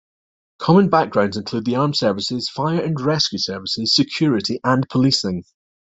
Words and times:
Common 0.57 0.89
backgrounds 0.89 1.37
include 1.37 1.65
the 1.65 1.75
armed 1.75 1.95
services, 1.95 2.49
fire 2.49 2.81
and 2.81 2.99
rescue 2.99 3.37
services, 3.37 3.93
security 3.95 4.59
and 4.63 4.89
policing. 4.89 5.43